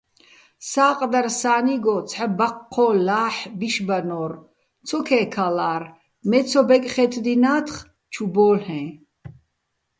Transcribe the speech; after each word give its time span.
სა́ყდარ 0.69 1.27
სა́ნიგო 1.39 1.95
ცჰ̦ა 2.09 2.25
ბაჴჴო́ჼ 2.37 2.95
ლაჰ̦ 3.07 3.37
ბიშბანო́რ, 3.59 4.31
ცო 4.87 4.97
ქე́ქალარ, 5.07 5.83
მე 6.29 6.39
ცო 6.49 6.61
ბეკხე́თდინათხ, 6.67 7.75
ჩუ 8.13 8.25
ბო́ლ'ეჼ. 8.33 8.81